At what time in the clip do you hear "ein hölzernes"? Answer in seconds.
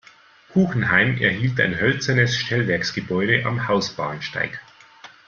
1.61-2.35